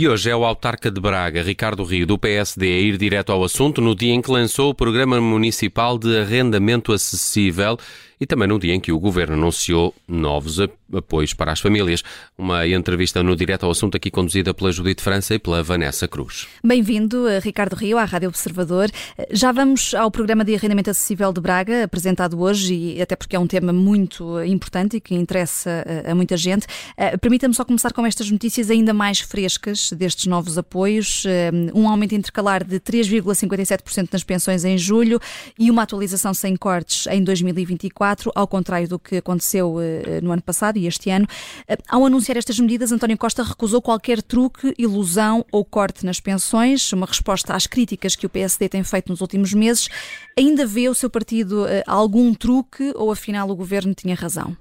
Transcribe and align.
E 0.00 0.06
hoje 0.06 0.30
é 0.30 0.36
o 0.36 0.44
autarca 0.44 0.92
de 0.92 1.00
Braga, 1.00 1.42
Ricardo 1.42 1.82
Rio, 1.82 2.06
do 2.06 2.16
PSD, 2.16 2.68
a 2.68 2.78
ir 2.78 2.96
direto 2.96 3.32
ao 3.32 3.42
assunto 3.42 3.80
no 3.80 3.96
dia 3.96 4.14
em 4.14 4.22
que 4.22 4.30
lançou 4.30 4.70
o 4.70 4.74
Programa 4.74 5.20
Municipal 5.20 5.98
de 5.98 6.20
Arrendamento 6.20 6.92
Acessível 6.92 7.76
e 8.20 8.26
também 8.26 8.48
no 8.48 8.58
dia 8.58 8.74
em 8.74 8.80
que 8.80 8.92
o 8.92 8.98
Governo 8.98 9.34
anunciou 9.34 9.94
novos 10.06 10.58
apoios 10.94 11.34
para 11.34 11.52
as 11.52 11.60
famílias. 11.60 12.02
Uma 12.36 12.66
entrevista 12.66 13.22
no 13.22 13.36
Direto 13.36 13.64
ao 13.64 13.70
Assunto 13.70 13.96
aqui 13.96 14.10
conduzida 14.10 14.52
pela 14.54 14.72
Judite 14.72 15.02
França 15.02 15.34
e 15.34 15.38
pela 15.38 15.62
Vanessa 15.62 16.08
Cruz. 16.08 16.46
Bem-vindo, 16.64 17.28
eh, 17.28 17.38
Ricardo 17.38 17.74
Rio, 17.74 17.98
à 17.98 18.04
Rádio 18.04 18.28
Observador. 18.28 18.90
Eh, 19.16 19.28
já 19.32 19.52
vamos 19.52 19.94
ao 19.94 20.10
Programa 20.10 20.44
de 20.44 20.54
Arrendamento 20.54 20.90
Acessível 20.90 21.32
de 21.32 21.40
Braga, 21.40 21.84
apresentado 21.84 22.40
hoje, 22.40 22.74
e 22.74 23.02
até 23.02 23.14
porque 23.14 23.36
é 23.36 23.38
um 23.38 23.46
tema 23.46 23.72
muito 23.72 24.42
importante 24.44 24.96
e 24.96 25.00
que 25.00 25.14
interessa 25.14 25.84
eh, 25.86 26.10
a 26.10 26.14
muita 26.14 26.36
gente. 26.36 26.66
Permita-me 27.20 27.54
só 27.54 27.64
começar 27.64 27.92
com 27.92 28.04
estas 28.04 28.30
notícias 28.30 28.70
ainda 28.70 28.92
mais 28.92 29.20
frescas 29.20 29.92
destes 29.92 30.26
novos 30.26 30.58
apoios. 30.58 31.24
Um 31.74 31.88
aumento 31.88 32.14
intercalar 32.14 32.64
de 32.64 32.80
3,57% 32.80 34.08
nas 34.12 34.24
pensões 34.24 34.64
em 34.64 34.76
julho 34.76 35.20
e 35.58 35.70
uma 35.70 35.82
atualização 35.82 36.32
sem 36.34 36.56
cortes 36.56 37.06
em 37.06 37.22
2024 37.22 38.07
ao 38.34 38.46
contrário 38.46 38.88
do 38.88 38.98
que 38.98 39.16
aconteceu 39.16 39.80
eh, 39.80 40.20
no 40.22 40.32
ano 40.32 40.42
passado 40.42 40.76
e 40.78 40.86
este 40.86 41.10
ano. 41.10 41.26
Eh, 41.66 41.76
ao 41.88 42.04
anunciar 42.04 42.36
estas 42.36 42.58
medidas, 42.58 42.92
António 42.92 43.18
Costa 43.18 43.42
recusou 43.42 43.82
qualquer 43.82 44.22
truque, 44.22 44.74
ilusão 44.78 45.44
ou 45.52 45.64
corte 45.64 46.04
nas 46.04 46.20
pensões, 46.20 46.92
uma 46.92 47.06
resposta 47.06 47.54
às 47.54 47.66
críticas 47.66 48.14
que 48.14 48.26
o 48.26 48.30
PSD 48.30 48.68
tem 48.68 48.84
feito 48.84 49.08
nos 49.08 49.20
últimos 49.20 49.52
meses. 49.52 49.88
Ainda 50.36 50.66
vê 50.66 50.88
o 50.88 50.94
seu 50.94 51.10
partido 51.10 51.66
eh, 51.66 51.82
algum 51.86 52.32
truque 52.34 52.92
ou 52.94 53.10
afinal 53.10 53.48
o 53.50 53.56
governo 53.56 53.94
tinha 53.94 54.14
razão? 54.14 54.56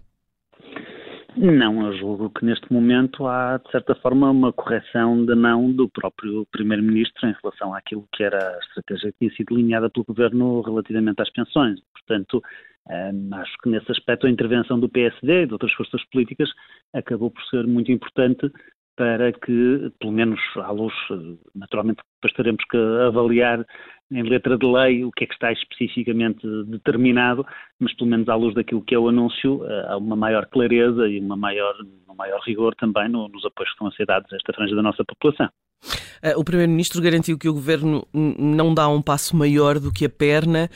Não, 1.39 1.85
eu 1.85 1.95
julgo 1.99 2.31
que 2.31 2.43
neste 2.43 2.73
momento 2.73 3.27
há, 3.27 3.57
de 3.63 3.69
certa 3.69 3.93
forma, 3.93 4.31
uma 4.31 4.51
correção 4.51 5.23
de 5.23 5.35
mão 5.35 5.71
do 5.71 5.87
próprio 5.87 6.47
Primeiro-Ministro 6.51 7.29
em 7.29 7.35
relação 7.43 7.75
àquilo 7.75 8.07
que 8.11 8.23
era 8.23 8.39
a 8.39 8.59
estratégia 8.59 9.11
que 9.11 9.19
tinha 9.19 9.31
sido 9.35 9.53
delineada 9.53 9.87
pelo 9.87 10.05
Governo 10.05 10.61
relativamente 10.61 11.21
às 11.21 11.29
pensões. 11.29 11.79
Portanto, 11.93 12.41
um, 12.89 13.35
acho 13.35 13.53
que 13.61 13.69
nesse 13.69 13.91
aspecto 13.91 14.27
a 14.27 14.29
intervenção 14.29 14.79
do 14.79 14.89
PSD 14.89 15.43
e 15.43 15.45
de 15.47 15.53
outras 15.53 15.73
forças 15.73 16.03
políticas 16.11 16.49
acabou 16.93 17.31
por 17.31 17.43
ser 17.45 17.65
muito 17.67 17.91
importante 17.91 18.51
para 18.95 19.31
que, 19.31 19.91
pelo 19.99 20.11
menos 20.11 20.39
à 20.55 20.71
luz, 20.71 20.93
naturalmente 21.53 22.01
depois 22.15 22.33
teremos 22.33 22.63
que 22.69 22.77
avaliar 23.07 23.63
em 24.11 24.23
letra 24.23 24.57
de 24.57 24.65
lei 24.65 25.03
o 25.03 25.11
que 25.11 25.25
é 25.25 25.27
que 25.27 25.33
está 25.33 25.51
especificamente 25.51 26.41
determinado, 26.65 27.45
mas 27.79 27.93
pelo 27.95 28.09
menos 28.09 28.27
à 28.27 28.35
luz 28.35 28.55
daquilo 28.55 28.81
que 28.81 28.95
é 28.95 28.99
o 28.99 29.09
anúncio, 29.09 29.63
eh, 29.65 29.85
há 29.89 29.97
uma 29.97 30.15
maior 30.15 30.47
clareza 30.47 31.07
e 31.07 31.19
uma 31.19 31.35
maior, 31.35 31.75
um 32.09 32.15
maior 32.15 32.39
rigor 32.41 32.73
também 32.75 33.09
nos 33.09 33.45
apoios 33.45 33.69
que 33.69 33.75
estão 33.75 33.87
a 33.87 33.91
ser 33.91 34.05
dados 34.05 34.31
a 34.31 34.35
esta 34.37 34.53
franja 34.53 34.75
da 34.75 34.81
nossa 34.81 35.03
população. 35.03 35.49
Eh, 36.23 36.35
o 36.35 36.43
Primeiro-Ministro 36.43 37.01
garantiu 37.01 37.37
que 37.37 37.49
o 37.49 37.53
Governo 37.53 38.07
não 38.13 38.73
dá 38.73 38.87
um 38.87 39.01
passo 39.01 39.35
maior 39.35 39.79
do 39.79 39.91
que 39.91 40.05
a 40.05 40.09
perna. 40.09 40.69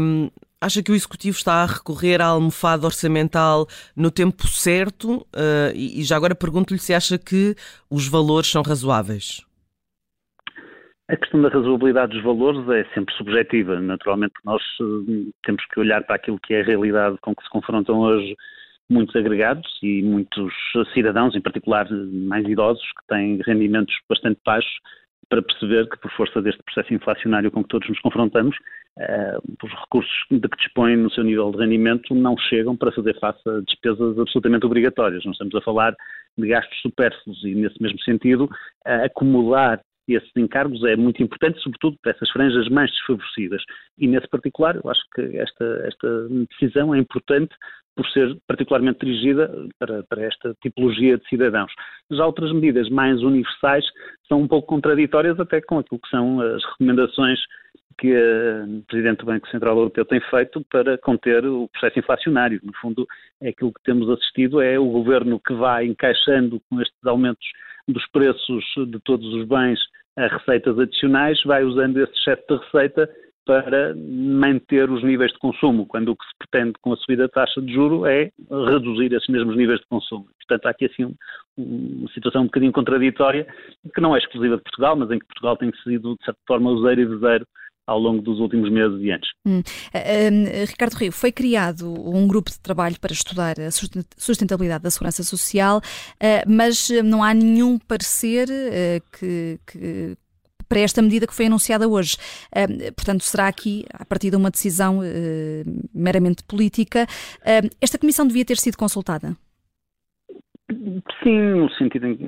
Um, 0.00 0.28
Acha 0.60 0.82
que 0.82 0.90
o 0.90 0.94
Executivo 0.94 1.36
está 1.36 1.62
a 1.62 1.66
recorrer 1.66 2.20
à 2.20 2.26
almofada 2.26 2.84
orçamental 2.84 3.66
no 3.96 4.10
tempo 4.10 4.44
certo? 4.48 5.18
Uh, 5.28 5.70
e 5.72 6.02
já 6.02 6.16
agora 6.16 6.34
pergunto-lhe 6.34 6.80
se 6.80 6.92
acha 6.92 7.16
que 7.16 7.54
os 7.88 8.08
valores 8.08 8.50
são 8.50 8.62
razoáveis. 8.62 9.46
A 11.08 11.16
questão 11.16 11.40
da 11.40 11.48
razoabilidade 11.48 12.12
dos 12.12 12.24
valores 12.24 12.68
é 12.70 12.84
sempre 12.92 13.14
subjetiva. 13.14 13.80
Naturalmente, 13.80 14.34
nós 14.44 14.60
uh, 14.80 15.32
temos 15.44 15.64
que 15.72 15.78
olhar 15.78 16.02
para 16.02 16.16
aquilo 16.16 16.40
que 16.40 16.52
é 16.52 16.60
a 16.60 16.64
realidade 16.64 17.16
com 17.22 17.36
que 17.36 17.42
se 17.44 17.50
confrontam 17.50 18.00
hoje 18.00 18.34
muitos 18.90 19.14
agregados 19.14 19.68
e 19.80 20.02
muitos 20.02 20.52
cidadãos, 20.92 21.36
em 21.36 21.40
particular 21.40 21.86
mais 22.26 22.44
idosos, 22.48 22.82
que 22.82 23.06
têm 23.06 23.40
rendimentos 23.46 23.94
bastante 24.08 24.40
baixos, 24.44 24.72
para 25.28 25.42
perceber 25.42 25.88
que, 25.88 25.98
por 25.98 26.10
força 26.12 26.40
deste 26.40 26.62
processo 26.62 26.94
inflacionário 26.94 27.50
com 27.50 27.62
que 27.62 27.68
todos 27.68 27.88
nos 27.88 28.00
confrontamos, 28.00 28.56
uh, 28.98 29.56
os 29.62 29.72
recursos 29.72 30.12
de 30.30 30.48
que 30.48 30.56
dispõem 30.56 30.96
no 30.96 31.10
seu 31.10 31.24
nível 31.24 31.50
de 31.50 31.58
rendimento 31.58 32.14
não 32.14 32.36
chegam 32.36 32.76
para 32.76 32.92
fazer 32.92 33.18
face 33.20 33.40
a 33.48 33.60
despesas 33.60 34.18
absolutamente 34.18 34.66
obrigatórias. 34.66 35.24
Não 35.24 35.32
estamos 35.32 35.54
a 35.54 35.60
falar 35.60 35.94
de 36.36 36.48
gastos 36.48 36.80
supérfluos 36.80 37.42
e, 37.44 37.54
nesse 37.54 37.82
mesmo 37.82 38.00
sentido, 38.00 38.48
acumular 38.84 39.80
esses 40.14 40.30
encargos 40.36 40.82
é 40.84 40.96
muito 40.96 41.22
importante, 41.22 41.60
sobretudo 41.60 41.96
para 42.02 42.12
essas 42.12 42.30
franjas 42.30 42.68
mais 42.68 42.90
desfavorecidas. 42.90 43.62
E, 43.98 44.06
nesse 44.06 44.28
particular, 44.28 44.76
eu 44.76 44.90
acho 44.90 45.02
que 45.14 45.36
esta, 45.36 45.64
esta 45.86 46.28
decisão 46.50 46.94
é 46.94 46.98
importante 46.98 47.54
por 47.98 48.08
ser 48.10 48.38
particularmente 48.46 49.04
dirigida 49.04 49.50
para, 49.76 50.04
para, 50.04 50.22
esta 50.22 50.54
tipologia 50.62 51.18
de 51.18 51.28
cidadãos. 51.28 51.72
Já 52.08 52.24
outras 52.24 52.52
medidas 52.52 52.88
mais 52.88 53.20
universais 53.24 53.84
são 54.28 54.42
um 54.42 54.46
pouco 54.46 54.68
contraditórias 54.68 55.40
até 55.40 55.60
com 55.60 55.80
aquilo 55.80 55.98
que 55.98 56.08
são 56.08 56.40
as 56.40 56.64
recomendações 56.64 57.40
que 57.98 58.14
o 58.16 58.82
Presidente 58.86 59.18
do 59.18 59.26
Banco 59.26 59.48
Central 59.48 59.76
Europeu 59.76 60.04
tem 60.04 60.20
feito 60.30 60.64
para 60.70 60.96
conter 60.98 61.44
o 61.44 61.66
processo 61.72 61.98
inflacionário. 61.98 62.60
No 62.62 62.72
fundo, 62.74 63.04
é 63.40 63.48
aquilo 63.48 63.72
que 63.72 63.82
temos 63.82 64.08
assistido 64.08 64.60
é 64.60 64.78
o 64.78 64.86
governo 64.86 65.40
que 65.44 65.52
vai 65.54 65.84
encaixando 65.84 66.62
com 66.70 66.80
estes 66.80 67.04
aumentos 67.04 67.44
dos 67.88 68.06
preços 68.12 68.64
de 68.76 69.00
todos 69.00 69.26
os 69.34 69.44
bens 69.48 69.80
a 70.16 70.28
receitas 70.28 70.78
adicionais, 70.78 71.42
vai 71.44 71.64
usando 71.64 71.96
esse 71.96 72.12
excesso 72.12 72.42
de 72.48 72.56
receita 72.64 73.10
para 73.48 73.94
manter 73.96 74.90
os 74.90 75.02
níveis 75.02 75.32
de 75.32 75.38
consumo, 75.38 75.86
quando 75.86 76.10
o 76.10 76.16
que 76.16 76.24
se 76.26 76.32
pretende 76.38 76.74
com 76.82 76.92
a 76.92 76.96
subida 76.98 77.22
da 77.22 77.28
taxa 77.30 77.62
de 77.62 77.72
juro 77.72 78.04
é 78.04 78.30
reduzir 78.50 79.10
esses 79.14 79.26
mesmos 79.26 79.56
níveis 79.56 79.80
de 79.80 79.86
consumo. 79.86 80.26
Portanto, 80.46 80.66
há 80.66 80.70
aqui 80.70 80.84
assim 80.84 81.14
uma 81.56 82.10
situação 82.12 82.42
um 82.42 82.44
bocadinho 82.44 82.72
contraditória, 82.72 83.46
que 83.94 84.02
não 84.02 84.14
é 84.14 84.18
exclusiva 84.18 84.58
de 84.58 84.62
Portugal, 84.62 84.96
mas 84.96 85.10
em 85.10 85.18
que 85.18 85.26
Portugal 85.26 85.56
tem 85.56 85.72
sido, 85.82 86.14
de 86.16 86.24
certa 86.26 86.38
forma, 86.46 86.70
useiro 86.70 87.00
e 87.00 87.06
vezeiro 87.06 87.46
ao 87.86 87.98
longo 87.98 88.20
dos 88.20 88.38
últimos 88.38 88.70
meses 88.70 89.00
e 89.00 89.10
anos. 89.10 89.28
Hum. 89.46 89.60
Uh, 89.60 90.66
Ricardo 90.66 90.92
Rio, 90.92 91.10
foi 91.10 91.32
criado 91.32 91.90
um 91.90 92.28
grupo 92.28 92.50
de 92.50 92.60
trabalho 92.60 93.00
para 93.00 93.14
estudar 93.14 93.58
a 93.58 93.70
sustentabilidade 94.18 94.84
da 94.84 94.90
segurança 94.90 95.22
social, 95.22 95.78
uh, 95.78 96.44
mas 96.46 96.90
não 97.02 97.24
há 97.24 97.32
nenhum 97.32 97.78
parecer 97.78 98.46
uh, 98.46 99.18
que, 99.18 99.58
que 99.66 100.18
para 100.68 100.80
esta 100.80 101.00
medida 101.02 101.26
que 101.26 101.34
foi 101.34 101.46
anunciada 101.46 101.88
hoje. 101.88 102.16
portanto, 102.96 103.22
será 103.22 103.48
aqui, 103.48 103.84
a 103.92 104.04
partir 104.04 104.30
de 104.30 104.36
uma 104.36 104.50
decisão 104.50 105.00
meramente 105.94 106.42
política, 106.44 107.06
esta 107.80 107.98
comissão 107.98 108.26
devia 108.26 108.44
ter 108.44 108.56
sido 108.56 108.76
consultada? 108.76 109.36
Sim, 111.22 111.40
no 111.54 111.70
sentido 111.72 112.06
em, 112.06 112.18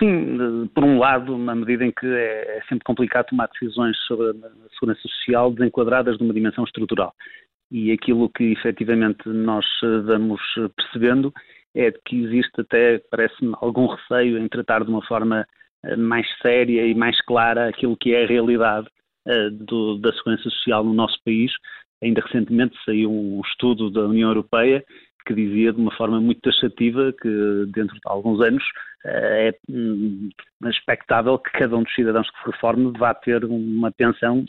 sim, 0.00 0.68
por 0.74 0.82
um 0.82 0.98
lado, 0.98 1.38
na 1.38 1.54
medida 1.54 1.84
em 1.84 1.92
que 1.92 2.06
é, 2.06 2.58
é 2.58 2.60
sempre 2.68 2.84
complicado 2.84 3.26
tomar 3.26 3.48
decisões 3.52 3.96
sobre 3.98 4.30
a 4.30 4.68
segurança 4.74 5.00
social 5.02 5.52
desenquadradas 5.52 6.18
de 6.18 6.24
uma 6.24 6.34
dimensão 6.34 6.64
estrutural. 6.64 7.14
E 7.70 7.92
aquilo 7.92 8.28
que 8.30 8.52
efetivamente 8.52 9.28
nós 9.28 9.64
vamos 10.04 10.40
percebendo 10.76 11.32
é 11.74 11.92
que 11.92 12.24
existe 12.24 12.60
até, 12.60 12.98
parece-me, 13.10 13.54
algum 13.60 13.86
receio 13.86 14.38
em 14.38 14.48
tratar 14.48 14.82
de 14.82 14.90
uma 14.90 15.04
forma 15.06 15.40
eh, 15.40 15.46
mais 15.96 16.26
séria 16.42 16.86
e 16.86 16.94
mais 16.94 17.20
clara 17.22 17.68
aquilo 17.68 17.96
que 17.96 18.14
é 18.14 18.24
a 18.24 18.26
realidade 18.26 18.86
uh, 19.26 19.50
do, 19.50 19.98
da 19.98 20.12
segurança 20.12 20.44
social 20.44 20.84
no 20.84 20.94
nosso 20.94 21.18
país. 21.24 21.52
Ainda 22.02 22.20
recentemente 22.20 22.76
saiu 22.84 23.10
um 23.10 23.40
estudo 23.44 23.90
da 23.90 24.02
União 24.02 24.28
Europeia 24.30 24.84
que 25.28 25.34
dizia 25.34 25.72
de 25.72 25.80
uma 25.80 25.94
forma 25.94 26.18
muito 26.20 26.40
taxativa 26.40 27.12
que 27.20 27.28
dentro 27.74 27.94
de 27.94 28.00
alguns 28.06 28.40
anos 28.40 28.64
eh, 29.04 29.48
é 29.48 29.58
hum, 29.70 30.30
expectável 30.64 31.38
que 31.38 31.50
cada 31.52 31.76
um 31.76 31.82
dos 31.82 31.94
cidadãos 31.94 32.30
que 32.30 32.50
reforme 32.50 32.92
vá 32.98 33.12
ter 33.12 33.44
uma 33.44 33.92
pensão 33.92 34.44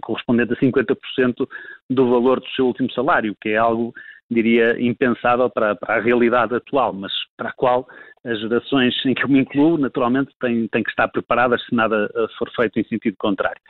correspondente 0.00 0.52
a 0.52 0.56
50% 0.56 1.48
do 1.90 2.10
valor 2.10 2.38
do 2.38 2.48
seu 2.50 2.66
último 2.66 2.90
salário, 2.92 3.36
que 3.40 3.50
é 3.50 3.56
algo, 3.56 3.92
diria, 4.30 4.76
impensável 4.80 5.48
para, 5.48 5.74
para, 5.74 5.96
a 5.96 6.00
realidade 6.00 6.54
atual, 6.54 6.92
mas 6.92 7.12
para 7.36 7.50
a 7.50 7.52
qual 7.52 7.86
as 8.24 8.38
gerações 8.40 8.94
em 9.06 9.14
que 9.14 9.24
eu 9.24 9.28
me 9.28 9.40
incluo, 9.40 9.78
naturalmente, 9.78 10.30
têm, 10.40 10.68
têm 10.68 10.82
que 10.82 10.90
estar 10.90 11.08
preparadas 11.08 11.64
se 11.64 11.74
nada 11.74 12.10
for 12.36 12.50
feito 12.54 12.78
em 12.78 12.84
sentido 12.84 13.16
contrário. 13.18 13.60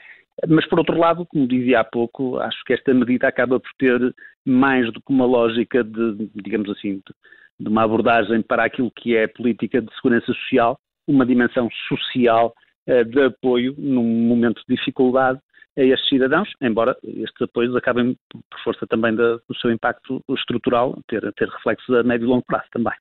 Mas, 0.47 0.67
por 0.69 0.79
outro 0.79 0.97
lado, 0.97 1.27
como 1.27 1.49
dizia 1.49 1.81
há 1.81 1.85
pouco, 1.85 2.39
acho 2.39 2.63
que 2.65 2.73
esta 2.73 2.95
medida 2.95 3.27
acaba 3.27 3.59
por 3.59 3.71
ter 3.79 4.15
mais 4.47 4.87
do 4.93 5.01
que 5.01 5.13
uma 5.13 5.27
lógica 5.27 5.83
de, 5.83 6.31
digamos 6.35 6.71
assim, 6.71 6.95
de, 6.95 7.15
de 7.61 7.69
uma 7.69 7.83
abordagem 7.83 8.43
para 8.43 8.65
aquilo 8.65 8.91
que 8.91 9.17
é 9.17 9.27
política 9.27 9.83
de 9.83 9.93
segurança 9.97 10.27
social, 10.27 10.79
uma 11.07 11.27
dimensão 11.27 11.69
social 11.89 12.55
uh, 12.89 13.05
de 13.05 13.21
apoio 13.23 13.75
num 13.77 14.05
momento 14.05 14.63
de 14.69 14.77
dificuldade 14.77 15.41
a 15.79 15.85
estes 15.85 16.09
cidadãos, 16.09 16.49
embora 16.61 16.97
estes 17.05 17.41
apoios 17.41 17.75
acabem, 17.77 18.17
por 18.33 18.61
força 18.65 18.87
também 18.87 19.15
do 19.15 19.41
seu 19.61 19.71
impacto 19.71 20.23
estrutural, 20.31 20.99
ter, 21.09 21.33
ter 21.35 21.49
reflexos 21.49 21.95
a 21.95 22.03
médio 22.03 22.27
e 22.27 22.29
longo 22.29 22.45
prazo 22.45 22.67
também. 22.73 22.95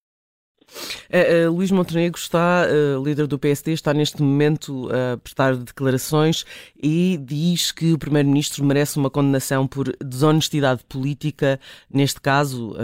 Uh, 1.10 1.48
uh, 1.48 1.54
Luís 1.54 1.72
Montenegro 1.72 2.20
está, 2.20 2.66
uh, 2.68 3.04
líder 3.04 3.26
do 3.26 3.40
PSD, 3.40 3.72
está 3.72 3.94
neste 3.94 4.22
momento 4.22 4.90
a 4.92 5.18
prestar 5.18 5.56
declarações 5.56 6.46
e 6.82 7.18
diz 7.18 7.72
que 7.72 7.94
o 7.94 7.98
Primeiro-Ministro 7.98 8.66
merece 8.66 9.00
uma 9.00 9.10
condenação 9.10 9.66
por 9.66 9.96
desonestidade 10.04 10.84
política, 10.84 11.60
neste 11.90 12.20
caso, 12.20 12.76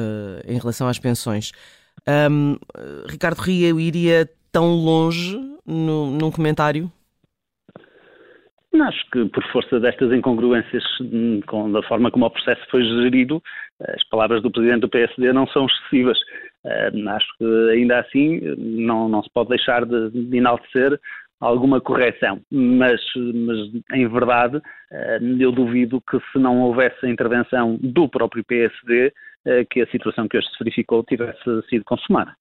em 0.47 0.57
relação 0.57 0.87
às 0.87 0.97
pensões. 0.97 1.51
Um, 2.31 2.57
Ricardo 3.07 3.39
Ria 3.39 3.69
iria 3.69 4.29
tão 4.51 4.73
longe 4.75 5.37
no, 5.65 6.11
num 6.11 6.31
comentário? 6.31 6.91
Acho 8.81 9.05
que 9.11 9.25
por 9.29 9.43
força 9.51 9.79
destas 9.79 10.11
incongruências 10.11 10.83
hum, 10.99 11.41
com, 11.45 11.71
da 11.71 11.83
forma 11.83 12.09
como 12.09 12.25
o 12.25 12.31
processo 12.31 12.61
foi 12.71 12.83
gerido, 12.83 13.41
as 13.79 14.03
palavras 14.09 14.41
do 14.41 14.51
Presidente 14.51 14.81
do 14.81 14.89
PSD 14.89 15.31
não 15.31 15.45
são 15.47 15.67
excessivas. 15.67 16.17
Uh, 16.65 17.09
acho 17.09 17.27
que 17.37 17.69
ainda 17.71 17.99
assim 17.99 18.39
não, 18.57 19.07
não 19.07 19.21
se 19.21 19.29
pode 19.31 19.49
deixar 19.49 19.85
de, 19.85 20.09
de 20.09 20.37
enaltecer 20.37 20.99
alguma 21.39 21.81
correção, 21.81 22.41
mas, 22.49 23.01
mas 23.15 23.57
em 23.93 24.07
verdade 24.07 24.61
eu 25.39 25.51
duvido 25.51 26.01
que 26.09 26.17
se 26.31 26.39
não 26.39 26.61
houvesse 26.61 27.05
a 27.05 27.09
intervenção 27.09 27.77
do 27.81 28.07
próprio 28.07 28.43
PSD, 28.45 29.13
uh, 29.45 29.65
que 29.69 29.81
a 29.81 29.87
situação 29.87 30.27
que 30.27 30.37
hoje 30.37 30.47
se 30.47 30.63
verificou 30.63 31.03
tivesse 31.03 31.61
sido 31.69 31.83
consumada. 31.85 32.33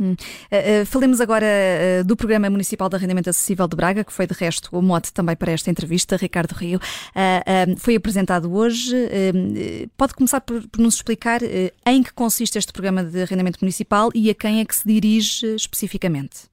Hum. 0.00 0.12
Uh, 0.12 0.82
uh, 0.82 0.86
falemos 0.86 1.20
agora 1.20 1.46
uh, 1.46 2.04
do 2.04 2.16
Programa 2.16 2.48
Municipal 2.48 2.88
de 2.88 2.96
Arrendamento 2.96 3.28
Acessível 3.28 3.68
de 3.68 3.76
Braga, 3.76 4.02
que 4.02 4.12
foi 4.12 4.26
de 4.26 4.32
resto 4.32 4.70
o 4.72 4.80
mote 4.80 5.12
também 5.12 5.36
para 5.36 5.52
esta 5.52 5.70
entrevista, 5.70 6.16
Ricardo 6.16 6.52
Rio. 6.52 6.80
foi 7.78 7.96
apresentado 7.96 8.52
hoje. 8.52 8.96
pode 9.96 10.14
começar 10.14 10.40
por, 10.40 10.66
por 10.68 10.80
nos 10.80 10.94
explicar 10.94 11.40
em 11.86 12.02
que 12.02 12.12
consiste 12.12 12.56
este 12.56 12.72
Programa 12.72 13.04
de 13.04 13.22
Arrendamento 13.22 13.58
Municipal 13.60 14.10
e 14.14 14.30
a 14.30 14.34
quem 14.34 14.60
é 14.60 14.64
que 14.64 14.74
se 14.74 14.86
dirige 14.86 15.54
especificamente? 15.54 16.49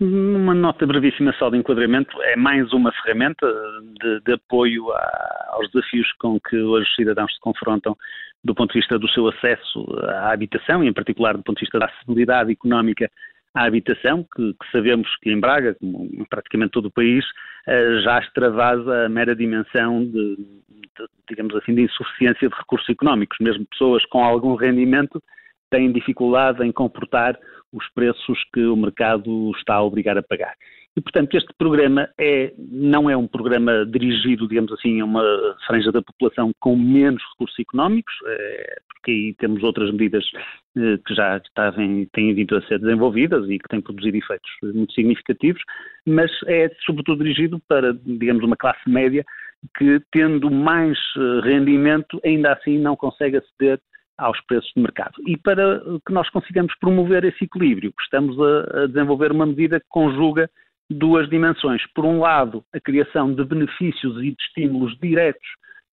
Uma 0.00 0.54
nota 0.54 0.86
brevíssima 0.86 1.32
só 1.32 1.50
de 1.50 1.56
enquadramento, 1.56 2.22
é 2.22 2.36
mais 2.36 2.72
uma 2.72 2.92
ferramenta 2.92 3.44
de, 4.00 4.20
de 4.20 4.32
apoio 4.34 4.92
a, 4.92 5.48
aos 5.54 5.68
desafios 5.72 6.12
com 6.20 6.38
que 6.38 6.56
hoje 6.56 6.88
os 6.88 6.94
cidadãos 6.94 7.34
se 7.34 7.40
confrontam 7.40 7.96
do 8.44 8.54
ponto 8.54 8.72
de 8.72 8.78
vista 8.78 8.96
do 8.96 9.08
seu 9.08 9.26
acesso 9.26 9.84
à 10.04 10.30
habitação, 10.30 10.84
e 10.84 10.88
em 10.88 10.92
particular 10.92 11.36
do 11.36 11.42
ponto 11.42 11.58
de 11.58 11.64
vista 11.64 11.80
da 11.80 11.86
acessibilidade 11.86 12.52
económica 12.52 13.10
à 13.52 13.64
habitação, 13.64 14.24
que, 14.36 14.52
que 14.52 14.70
sabemos 14.70 15.08
que 15.20 15.32
em 15.32 15.40
Braga, 15.40 15.74
como 15.74 16.08
em 16.12 16.24
praticamente 16.26 16.70
todo 16.70 16.86
o 16.86 16.92
país, 16.92 17.24
eh, 17.66 18.00
já 18.04 18.20
extravasa 18.20 19.06
a 19.06 19.08
mera 19.08 19.34
dimensão 19.34 20.04
de, 20.04 20.36
de, 20.36 21.08
digamos 21.28 21.56
assim, 21.56 21.74
de 21.74 21.82
insuficiência 21.82 22.48
de 22.48 22.54
recursos 22.54 22.88
económicos. 22.88 23.36
Mesmo 23.40 23.66
pessoas 23.66 24.04
com 24.06 24.22
algum 24.22 24.54
rendimento 24.54 25.20
têm 25.70 25.92
dificuldade 25.92 26.64
em 26.64 26.72
comportar 26.72 27.38
os 27.72 27.86
preços 27.94 28.38
que 28.52 28.64
o 28.64 28.76
mercado 28.76 29.50
está 29.56 29.74
a 29.74 29.82
obrigar 29.82 30.16
a 30.16 30.22
pagar. 30.22 30.54
E, 30.96 31.00
portanto, 31.00 31.36
este 31.36 31.52
programa 31.56 32.08
é, 32.18 32.52
não 32.58 33.08
é 33.08 33.16
um 33.16 33.28
programa 33.28 33.86
dirigido, 33.86 34.48
digamos 34.48 34.72
assim, 34.72 35.00
a 35.00 35.04
uma 35.04 35.22
franja 35.66 35.92
da 35.92 36.02
população 36.02 36.50
com 36.58 36.74
menos 36.74 37.22
recursos 37.32 37.56
económicos, 37.60 38.12
é, 38.26 38.80
porque 38.88 39.10
aí 39.12 39.34
temos 39.38 39.62
outras 39.62 39.92
medidas 39.92 40.24
é, 40.76 40.98
que 41.06 41.14
já 41.14 41.36
estavam, 41.36 42.04
têm 42.12 42.34
vindo 42.34 42.56
a 42.56 42.62
ser 42.62 42.80
desenvolvidas 42.80 43.48
e 43.48 43.58
que 43.58 43.68
têm 43.68 43.80
produzido 43.80 44.16
efeitos 44.16 44.50
muito 44.74 44.92
significativos, 44.92 45.62
mas 46.04 46.32
é 46.46 46.68
sobretudo 46.84 47.22
dirigido 47.22 47.60
para, 47.68 47.92
digamos, 47.92 48.42
uma 48.42 48.56
classe 48.56 48.88
média 48.88 49.24
que, 49.76 50.00
tendo 50.12 50.50
mais 50.50 50.98
eh, 51.16 51.40
rendimento, 51.42 52.20
ainda 52.24 52.52
assim 52.52 52.78
não 52.78 52.96
consegue 52.96 53.38
aceder 53.38 53.80
aos 54.18 54.40
preços 54.42 54.70
de 54.74 54.82
mercado. 54.82 55.14
E 55.26 55.36
para 55.36 55.80
que 56.04 56.12
nós 56.12 56.28
consigamos 56.30 56.74
promover 56.80 57.24
esse 57.24 57.44
equilíbrio, 57.44 57.92
estamos 58.00 58.36
a, 58.40 58.82
a 58.82 58.86
desenvolver 58.86 59.32
uma 59.32 59.46
medida 59.46 59.80
que 59.80 59.86
conjuga 59.88 60.50
duas 60.90 61.28
dimensões. 61.28 61.82
Por 61.94 62.04
um 62.04 62.20
lado, 62.20 62.64
a 62.74 62.80
criação 62.80 63.32
de 63.32 63.44
benefícios 63.44 64.16
e 64.18 64.30
de 64.30 64.36
estímulos 64.42 64.96
diretos 64.98 65.48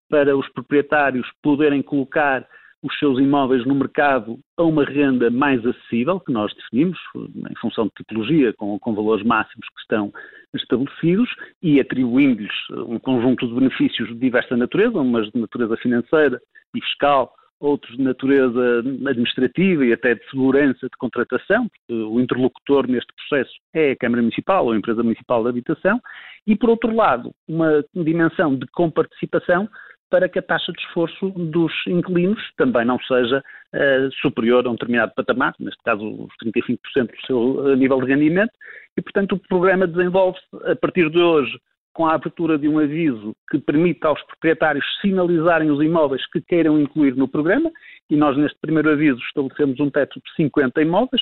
para 0.10 0.36
os 0.36 0.48
proprietários 0.50 1.28
poderem 1.42 1.82
colocar 1.82 2.48
os 2.86 2.98
seus 3.00 3.18
imóveis 3.18 3.66
no 3.66 3.74
mercado 3.74 4.38
a 4.58 4.64
uma 4.64 4.86
renda 4.86 5.32
mais 5.32 5.66
acessível, 5.66 6.20
que 6.20 6.32
nós 6.32 6.54
definimos, 6.54 7.00
em 7.16 7.56
função 7.60 7.86
de 7.86 7.92
tipologia, 7.96 8.54
com, 8.54 8.78
com 8.78 8.94
valores 8.94 9.26
máximos 9.26 9.68
que 9.70 9.82
estão 9.82 10.14
estabelecidos, 10.54 11.28
e 11.64 11.80
atribuindo-lhes 11.80 12.54
um 12.88 13.00
conjunto 13.00 13.48
de 13.48 13.56
benefícios 13.56 14.08
de 14.10 14.16
diversa 14.16 14.56
natureza, 14.56 15.00
umas 15.00 15.32
de 15.32 15.40
natureza 15.40 15.76
financeira 15.78 16.40
e 16.76 16.82
fiscal, 16.82 17.34
outros 17.60 17.96
de 17.98 18.04
natureza 18.04 18.80
administrativa 19.08 19.86
e 19.86 19.94
até 19.94 20.16
de 20.16 20.30
segurança 20.30 20.88
de 20.88 20.98
contratação, 20.98 21.68
porque 21.68 21.94
o 21.94 22.20
interlocutor 22.20 22.88
neste 22.88 23.12
processo 23.14 23.54
é 23.74 23.92
a 23.92 23.96
Câmara 23.96 24.22
Municipal 24.22 24.66
ou 24.66 24.72
a 24.72 24.78
Empresa 24.78 25.04
Municipal 25.04 25.44
de 25.44 25.50
Habitação, 25.50 26.00
e 26.46 26.56
por 26.56 26.70
outro 26.70 26.94
lado, 26.94 27.32
uma 27.48 27.84
dimensão 27.94 28.56
de 28.56 28.68
comparticipação 28.68 29.70
para 30.10 30.30
que 30.30 30.40
a 30.40 30.42
taxa 30.42 30.72
de 30.72 30.80
esforço 30.82 31.30
dos 31.32 31.74
inquilinos 31.88 32.40
também 32.58 32.86
não 32.86 33.00
seja 33.00 33.40
uh, 33.40 34.12
superior 34.22 34.66
a 34.66 34.70
um 34.70 34.74
determinado 34.74 35.14
patamar, 35.16 35.56
neste 35.60 35.82
caso 35.84 36.06
os 36.06 36.34
35% 36.44 36.78
do 37.08 37.26
seu 37.26 37.38
uh, 37.38 37.76
nível 37.76 38.00
de 38.02 38.14
rendimento, 38.14 38.52
e 38.98 39.02
portanto 39.02 39.34
o 39.34 39.40
programa 39.40 39.88
desenvolve-se 39.88 40.46
a 40.72 40.76
partir 40.76 41.10
de 41.10 41.20
hoje 41.20 41.58
com 41.96 42.06
a 42.06 42.14
abertura 42.14 42.60
de 42.60 42.68
um 42.68 42.78
aviso 42.78 43.34
que 43.50 43.58
permita 43.58 44.10
aos 44.10 44.22
proprietários 44.24 44.86
sinalizarem 45.02 45.72
os 45.72 45.82
imóveis 45.82 46.22
que 46.30 46.42
queiram 46.42 46.80
incluir 46.80 47.16
no 47.16 47.26
programa, 47.26 47.72
e 48.10 48.18
nós 48.18 48.38
neste 48.38 48.58
primeiro 48.60 48.92
aviso 48.92 49.18
estabelecemos 49.20 49.80
um 49.80 49.90
teto 49.90 50.20
de 50.20 50.36
50 50.36 50.82
imóveis, 50.82 51.22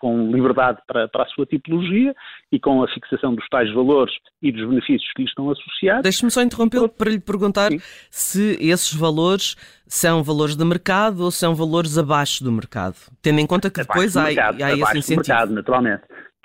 com 0.00 0.30
liberdade 0.30 0.78
para, 0.86 1.08
para 1.08 1.24
a 1.24 1.26
sua 1.26 1.44
tipologia 1.46 2.14
e 2.52 2.60
com 2.60 2.82
a 2.82 2.88
fixação 2.88 3.34
dos 3.34 3.46
tais 3.48 3.74
valores 3.74 4.14
e 4.40 4.52
dos 4.52 4.68
benefícios 4.68 5.10
que 5.16 5.22
lhe 5.22 5.28
estão 5.28 5.50
associados. 5.50 6.04
Deixe-me 6.04 6.30
só 6.30 6.42
interrompê-lo 6.42 6.88
para 6.88 7.10
lhe 7.10 7.20
perguntar 7.20 7.72
Sim. 7.72 7.80
se 8.08 8.56
esses 8.60 8.94
valores 8.94 9.56
são 9.84 10.22
valores 10.22 10.54
de 10.54 10.64
mercado 10.64 11.24
ou 11.24 11.30
são 11.32 11.56
valores 11.56 11.98
abaixo 11.98 12.44
do 12.44 12.52
mercado, 12.52 12.94
tendo 13.20 13.40
em 13.40 13.46
conta 13.48 13.68
que 13.68 13.80
depois 13.80 14.16
há, 14.16 14.26
mercado, 14.26 14.62
há 14.62 14.72
esse 14.72 14.98
incentivo. 14.98 15.22
Do 15.22 15.28
mercado, 15.28 15.52
naturalmente. 15.52 16.02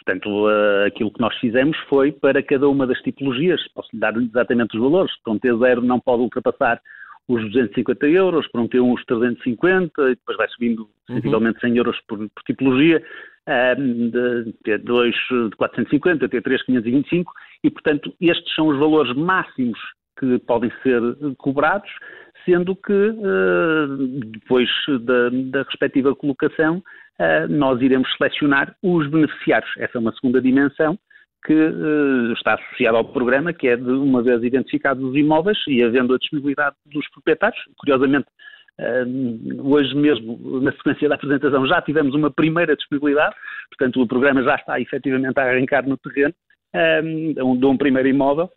Portanto, 0.07 0.47
uh, 0.47 0.85
aquilo 0.85 1.11
que 1.11 1.19
nós 1.19 1.35
fizemos 1.37 1.77
foi 1.89 2.13
para 2.13 2.41
cada 2.41 2.69
uma 2.69 2.87
das 2.87 2.97
tipologias, 3.01 3.61
posso 3.73 3.89
lhe 3.91 3.99
dar 3.99 4.15
exatamente 4.15 4.77
os 4.77 4.81
valores, 4.81 5.11
para 5.21 5.33
um 5.33 5.39
T0 5.39 5.81
não 5.81 5.99
pode 5.99 6.21
ultrapassar 6.21 6.81
os 7.27 7.43
250 7.43 8.07
euros, 8.07 8.47
para 8.47 8.61
um 8.61 8.69
T1 8.69 8.93
os 8.93 9.03
350, 9.03 10.01
e 10.03 10.09
depois 10.15 10.37
vai 10.37 10.47
subindo 10.47 10.89
uhum. 11.09 11.15
sensivelmente 11.17 11.59
100 11.59 11.75
euros 11.75 11.99
por, 12.07 12.19
por 12.19 12.43
tipologia, 12.45 13.03
um, 13.77 14.09
de, 14.09 14.53
T2 14.65 15.11
de 15.49 15.55
450, 15.57 16.29
T3 16.29 16.65
525, 16.65 17.33
e 17.65 17.69
portanto 17.69 18.13
estes 18.21 18.55
são 18.55 18.67
os 18.67 18.79
valores 18.79 19.13
máximos 19.13 19.77
que 20.17 20.39
podem 20.39 20.71
ser 20.83 21.01
cobrados, 21.37 21.91
sendo 22.45 22.77
que 22.77 22.93
uh, 22.93 23.97
depois 24.31 24.69
da, 25.01 25.29
da 25.51 25.63
respectiva 25.63 26.15
colocação 26.15 26.81
nós 27.49 27.81
iremos 27.81 28.07
selecionar 28.17 28.75
os 28.83 29.09
beneficiários. 29.09 29.71
Essa 29.77 29.97
é 29.97 29.99
uma 29.99 30.13
segunda 30.13 30.41
dimensão 30.41 30.97
que 31.45 31.53
uh, 31.53 32.33
está 32.33 32.55
associada 32.55 32.97
ao 32.97 33.05
programa, 33.05 33.53
que 33.53 33.67
é 33.67 33.77
de 33.77 33.89
uma 33.89 34.21
vez 34.21 34.43
identificados 34.43 35.01
os 35.01 35.15
imóveis 35.15 35.57
e 35.67 35.81
havendo 35.81 36.13
a 36.13 36.17
disponibilidade 36.17 36.75
dos 36.85 37.09
proprietários. 37.09 37.59
Curiosamente, 37.77 38.27
Uh, 38.79 39.73
hoje 39.73 39.95
mesmo, 39.95 40.61
na 40.61 40.71
sequência 40.71 41.09
da 41.09 41.15
apresentação, 41.15 41.65
já 41.65 41.81
tivemos 41.81 42.13
uma 42.13 42.29
primeira 42.29 42.75
disponibilidade, 42.75 43.35
portanto, 43.69 43.99
o 43.99 44.07
programa 44.07 44.43
já 44.43 44.53
está 44.53 44.79
efetivamente 44.79 45.35
a 45.39 45.49
arrancar 45.49 45.87
no 45.87 45.97
terreno 45.97 46.31
de 47.57 47.65
um 47.65 47.75
primeiro 47.75 48.07
imóvel. 48.07 48.47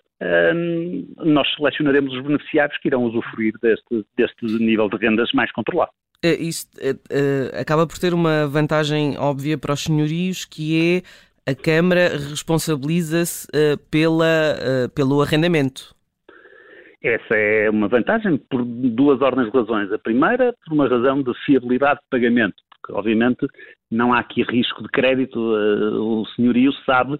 Nós 1.25 1.49
selecionaremos 1.55 2.13
os 2.13 2.23
beneficiários 2.23 2.77
que 2.83 2.89
irão 2.89 3.05
usufruir 3.05 3.55
deste, 3.63 4.05
deste 4.15 4.45
nível 4.63 4.91
de 4.91 4.99
rendas 4.99 5.33
mais 5.33 5.51
controlado. 5.53 5.93
Eh, 6.23 6.37
isto 6.41 6.71
uh, 6.79 7.61
acaba 7.61 7.87
por 7.87 7.99
ter 7.99 8.13
uma 8.13 8.47
vantagem 8.47 9.17
óbvia 9.19 9.57
para 9.57 9.73
os 9.73 9.83
senhorios, 9.83 10.45
que 10.45 11.03
é 11.47 11.51
a 11.51 11.55
Câmara 11.55 12.11
responsabiliza-se 12.11 13.49
pela, 13.91 14.57
pelo 14.95 15.23
arrendamento. 15.23 15.95
Essa 17.03 17.35
é 17.35 17.71
uma 17.71 17.89
vantagem 17.89 18.37
por 18.37 18.63
duas 18.63 19.23
ordens 19.23 19.51
de 19.51 19.59
razões. 19.59 19.91
A 19.91 19.99
primeira, 19.99 20.55
por 20.65 20.75
uma 20.75 20.87
razão 20.87 21.23
de 21.23 21.33
fiabilidade 21.47 21.99
de 22.01 22.07
pagamento, 22.11 22.63
porque 22.69 22.93
obviamente 22.93 23.47
não 23.91 24.13
há 24.13 24.21
aqui 24.21 24.43
risco 24.43 24.83
de 24.83 24.89
crédito. 24.91 25.39
O 25.41 26.27
senhorio 26.37 26.73
sabe 26.85 27.19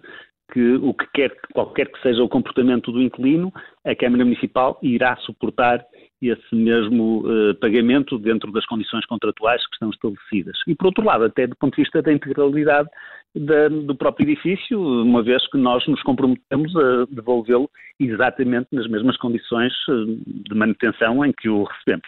que 0.53 0.75
o 0.75 0.93
que 0.93 1.07
quer, 1.13 1.35
qualquer 1.53 1.91
que 1.91 2.01
seja 2.01 2.21
o 2.21 2.29
comportamento 2.29 2.91
do 2.91 3.01
inquilino, 3.01 3.51
a 3.85 3.95
Câmara 3.95 4.23
Municipal 4.23 4.77
irá 4.83 5.15
suportar 5.17 5.83
esse 6.21 6.55
mesmo 6.55 7.25
uh, 7.25 7.55
pagamento 7.55 8.17
dentro 8.19 8.51
das 8.51 8.65
condições 8.65 9.05
contratuais 9.05 9.65
que 9.67 9.73
estão 9.73 9.89
estabelecidas. 9.89 10.57
E, 10.67 10.75
por 10.75 10.87
outro 10.87 11.03
lado, 11.03 11.23
até 11.23 11.47
do 11.47 11.55
ponto 11.55 11.75
de 11.75 11.81
vista 11.81 12.01
da 12.01 12.13
integralidade 12.13 12.87
da, 13.35 13.69
do 13.69 13.95
próprio 13.95 14.29
edifício, 14.29 14.79
uma 14.79 15.23
vez 15.23 15.45
que 15.49 15.57
nós 15.57 15.85
nos 15.87 16.01
comprometemos 16.03 16.75
a 16.75 17.05
devolvê-lo 17.09 17.69
exatamente 17.99 18.67
nas 18.71 18.87
mesmas 18.87 19.17
condições 19.17 19.73
uh, 19.89 20.05
de 20.25 20.55
manutenção 20.55 21.25
em 21.25 21.31
que 21.31 21.49
o 21.49 21.63
recebemos. 21.63 22.07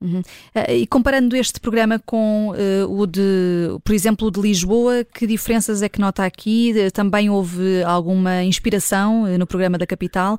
Uhum. 0.00 0.20
Uh, 0.20 0.72
e 0.72 0.86
comparando 0.86 1.34
este 1.34 1.58
programa 1.58 1.98
com 1.98 2.52
o 2.88 3.06
de, 3.06 3.78
por 3.82 3.92
exemplo, 3.94 4.28
o 4.28 4.30
de 4.30 4.40
Lisboa, 4.40 5.04
que 5.04 5.26
diferenças 5.26 5.82
é 5.82 5.88
que 5.88 6.00
nota 6.00 6.24
aqui? 6.24 6.72
Também 6.92 7.30
houve 7.30 7.82
alguma 7.82 8.44
inspiração 8.44 9.26
no 9.38 9.46
programa 9.46 9.78
da 9.78 9.86
capital? 9.86 10.38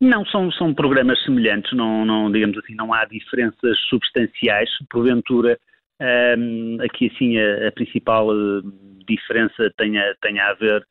Não, 0.00 0.24
são, 0.26 0.50
são 0.52 0.74
programas 0.74 1.22
semelhantes, 1.24 1.72
não, 1.72 2.04
não, 2.04 2.30
digamos 2.30 2.58
assim, 2.58 2.74
não 2.74 2.92
há 2.92 3.04
diferenças 3.06 3.78
substanciais. 3.88 4.70
Porventura, 4.90 5.58
Um, 5.98 6.76
aqui, 6.82 7.10
assim, 7.14 7.38
a, 7.38 7.68
a 7.68 7.72
principal 7.72 8.28
uh, 8.28 8.60
diferença 9.08 9.72
tem 9.78 9.98
a, 9.98 10.14
tem 10.20 10.38
a 10.38 10.52
ver 10.52 10.84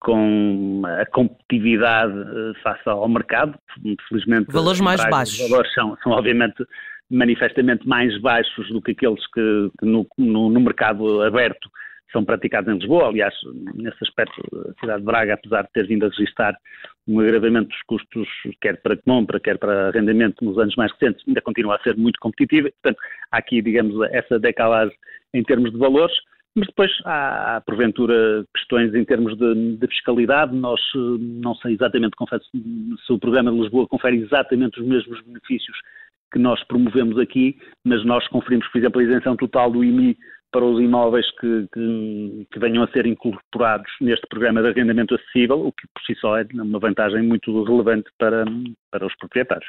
com 0.00 0.82
a 0.86 1.04
competitividade 1.06 2.18
uh, 2.18 2.54
face 2.62 2.88
ao 2.88 3.06
mercado. 3.08 3.58
Felizmente, 4.08 4.50
valores 4.50 4.80
mais 4.80 5.04
baixos. 5.10 5.40
Os 5.40 5.50
valores 5.50 5.74
são, 5.74 5.94
são, 6.02 6.12
obviamente, 6.12 6.64
manifestamente 7.10 7.86
mais 7.86 8.18
baixos 8.22 8.66
do 8.70 8.80
que 8.80 8.92
aqueles 8.92 9.24
que, 9.34 9.70
que 9.78 9.84
no, 9.86 10.06
no, 10.16 10.48
no 10.48 10.60
mercado 10.60 11.22
aberto 11.22 11.68
são 12.12 12.24
praticados 12.24 12.72
em 12.72 12.78
Lisboa. 12.78 13.08
Aliás, 13.08 13.34
nesse 13.74 13.98
aspecto, 14.02 14.40
a 14.54 14.80
cidade 14.80 15.00
de 15.00 15.06
Braga, 15.06 15.34
apesar 15.34 15.62
de 15.62 15.72
ter 15.72 15.86
vindo 15.86 16.06
a 16.06 16.08
registrar 16.08 16.56
um 17.06 17.20
agravamento 17.20 17.68
dos 17.68 17.82
custos, 17.86 18.28
quer 18.60 18.80
para 18.80 18.96
compra, 18.96 19.40
quer 19.40 19.58
para 19.58 19.88
arrendamento 19.88 20.44
nos 20.44 20.58
anos 20.58 20.74
mais 20.76 20.92
recentes, 20.92 21.24
ainda 21.26 21.40
continua 21.40 21.76
a 21.76 21.82
ser 21.82 21.96
muito 21.96 22.18
competitiva. 22.20 22.70
Portanto, 22.82 22.98
há 23.30 23.38
aqui, 23.38 23.62
digamos, 23.62 23.94
essa 24.10 24.38
decalagem 24.38 24.96
em 25.34 25.42
termos 25.42 25.72
de 25.72 25.78
valores. 25.78 26.14
Mas 26.58 26.68
depois 26.68 26.90
há, 27.04 27.62
porventura, 27.66 28.42
questões 28.54 28.94
em 28.94 29.04
termos 29.04 29.36
de, 29.36 29.76
de, 29.76 29.86
fiscalidade. 29.88 30.56
Nós, 30.56 30.80
não 30.94 31.54
sei 31.56 31.74
exatamente, 31.74 32.16
confesso, 32.16 32.46
se 32.50 33.12
o 33.12 33.18
programa 33.18 33.52
de 33.52 33.58
Lisboa 33.60 33.86
confere 33.86 34.16
exatamente 34.16 34.80
os 34.80 34.86
mesmos 34.86 35.20
benefícios 35.20 35.76
que 36.32 36.38
nós 36.38 36.62
promovemos 36.64 37.18
aqui, 37.18 37.58
mas 37.84 38.04
nós 38.06 38.26
conferimos, 38.28 38.66
por 38.68 38.78
exemplo, 38.78 39.00
a 39.00 39.04
isenção 39.04 39.36
total 39.36 39.70
do 39.70 39.84
IMI 39.84 40.16
para 40.52 40.64
os 40.64 40.80
imóveis 40.80 41.26
que, 41.38 41.68
que, 41.72 42.46
que, 42.50 42.58
venham 42.58 42.82
a 42.82 42.88
ser 42.88 43.06
incorporados 43.06 43.90
neste 44.00 44.26
programa 44.28 44.62
de 44.62 44.68
arrendamento 44.68 45.14
acessível, 45.14 45.66
o 45.66 45.72
que 45.72 45.86
por 45.88 46.02
si 46.06 46.14
só 46.20 46.38
é 46.38 46.46
uma 46.54 46.78
vantagem 46.78 47.22
muito 47.22 47.64
relevante 47.64 48.10
para, 48.18 48.44
para 48.90 49.06
os 49.06 49.14
proprietários. 49.16 49.68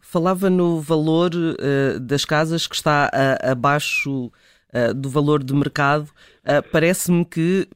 Falava 0.00 0.50
no 0.50 0.80
valor 0.80 1.30
uh, 1.34 2.00
das 2.00 2.24
casas 2.24 2.66
que 2.66 2.74
está 2.74 3.10
uh, 3.12 3.50
abaixo 3.50 4.26
uh, 4.26 4.94
do 4.94 5.08
valor 5.08 5.42
de 5.42 5.54
mercado. 5.54 6.08
Parece-me 6.72 7.26
que, 7.26 7.68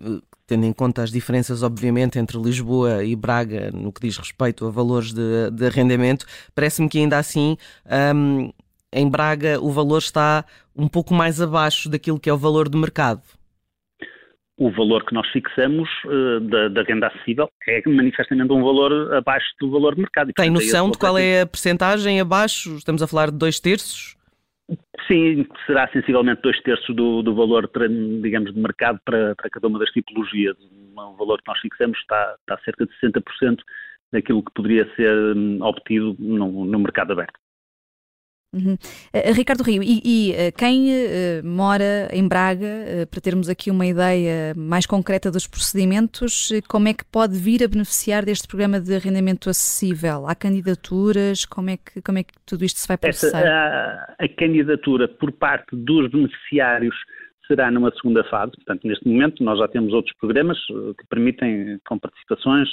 tendo 0.46 0.64
em 0.64 0.72
conta 0.72 1.02
as 1.02 1.10
diferenças, 1.10 1.62
obviamente, 1.62 2.18
entre 2.18 2.38
Lisboa 2.38 3.04
e 3.04 3.14
Braga 3.14 3.70
no 3.70 3.92
que 3.92 4.00
diz 4.00 4.16
respeito 4.16 4.66
a 4.66 4.70
valores 4.70 5.12
de, 5.12 5.50
de 5.50 5.66
arrendamento, 5.66 6.24
parece-me 6.54 6.88
que 6.88 6.98
ainda 6.98 7.18
assim 7.18 7.58
um, 8.14 8.50
em 8.92 9.08
Braga 9.08 9.60
o 9.60 9.70
valor 9.70 9.98
está 9.98 10.44
um 10.76 10.88
pouco 10.88 11.14
mais 11.14 11.40
abaixo 11.40 11.88
daquilo 11.88 12.20
que 12.20 12.28
é 12.28 12.32
o 12.32 12.38
valor 12.38 12.68
de 12.68 12.76
mercado? 12.76 13.22
O 14.56 14.70
valor 14.70 15.04
que 15.04 15.14
nós 15.14 15.26
fixamos 15.30 15.88
uh, 16.04 16.40
da, 16.40 16.68
da, 16.68 16.82
renda 16.82 17.08
acessível 17.08 17.48
é 17.66 17.82
manifestamente 17.88 18.52
um 18.52 18.62
valor 18.62 19.14
abaixo 19.14 19.48
do 19.60 19.70
valor 19.70 19.94
de 19.94 20.02
mercado. 20.02 20.32
Tem 20.34 20.50
noção 20.50 20.90
de 20.90 20.98
qual 20.98 21.18
é 21.18 21.40
a 21.40 21.46
percentagem 21.46 22.20
abaixo? 22.20 22.76
Estamos 22.76 23.02
a 23.02 23.08
falar 23.08 23.30
de 23.30 23.38
dois 23.38 23.58
terços? 23.58 24.16
Sim, 25.06 25.46
será 25.66 25.88
sensivelmente 25.88 26.42
dois 26.42 26.60
terços 26.62 26.94
do, 26.94 27.22
do 27.22 27.34
valor, 27.34 27.68
digamos, 28.22 28.54
de 28.54 28.60
mercado 28.60 29.00
para, 29.04 29.34
para, 29.34 29.50
cada 29.50 29.66
uma 29.66 29.78
das 29.78 29.90
tipologias. 29.90 30.56
O 30.96 31.16
valor 31.16 31.38
que 31.38 31.48
nós 31.48 31.58
fixamos 31.60 31.98
está, 31.98 32.36
está 32.40 32.58
cerca 32.64 32.86
de 32.86 32.92
60% 33.00 33.58
daquilo 34.12 34.42
que 34.42 34.52
poderia 34.52 34.88
ser 34.94 35.36
hum, 35.36 35.58
obtido 35.62 36.14
no, 36.18 36.64
no 36.64 36.78
mercado 36.78 37.12
aberto. 37.12 37.41
Uhum. 38.54 38.74
Uh, 38.74 39.32
Ricardo 39.34 39.62
Rio, 39.62 39.82
e, 39.82 40.02
e 40.04 40.32
uh, 40.32 40.52
quem 40.56 40.90
uh, 40.90 41.42
mora 41.42 42.08
em 42.12 42.28
Braga, 42.28 42.66
para 43.10 43.20
termos 43.20 43.48
aqui 43.48 43.70
uma 43.70 43.86
ideia 43.86 44.52
mais 44.54 44.84
concreta 44.84 45.30
dos 45.30 45.46
procedimentos, 45.46 46.50
como 46.68 46.86
é 46.88 46.92
que 46.92 47.04
pode 47.04 47.34
vir 47.38 47.64
a 47.64 47.68
beneficiar 47.68 48.26
deste 48.26 48.46
programa 48.46 48.78
de 48.78 48.94
arrendamento 48.94 49.48
acessível? 49.48 50.26
Há 50.26 50.34
candidaturas? 50.34 51.46
Como 51.46 51.70
é 51.70 51.78
que, 51.78 52.02
como 52.02 52.18
é 52.18 52.24
que 52.24 52.32
tudo 52.44 52.64
isto 52.64 52.78
se 52.78 52.86
vai 52.86 52.98
processar? 52.98 53.40
Essa, 53.40 54.16
a, 54.18 54.24
a 54.24 54.28
candidatura 54.28 55.08
por 55.08 55.32
parte 55.32 55.74
dos 55.74 56.10
beneficiários 56.10 56.94
será 57.46 57.70
numa 57.70 57.90
segunda 57.92 58.22
fase. 58.24 58.52
Portanto, 58.52 58.86
neste 58.86 59.08
momento 59.08 59.42
nós 59.42 59.58
já 59.58 59.68
temos 59.68 59.94
outros 59.94 60.14
programas 60.18 60.58
que 60.66 61.06
permitem 61.08 61.78
com 61.86 61.98
participações, 61.98 62.68